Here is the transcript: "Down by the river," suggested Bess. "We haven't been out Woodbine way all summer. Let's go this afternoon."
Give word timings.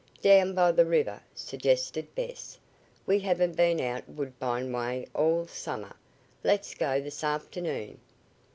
"Down 0.23 0.55
by 0.55 0.71
the 0.71 0.87
river," 0.87 1.21
suggested 1.35 2.15
Bess. 2.15 2.57
"We 3.05 3.19
haven't 3.19 3.55
been 3.55 3.79
out 3.79 4.09
Woodbine 4.09 4.71
way 4.71 5.05
all 5.13 5.45
summer. 5.45 5.95
Let's 6.43 6.73
go 6.73 6.99
this 6.99 7.23
afternoon." 7.23 7.99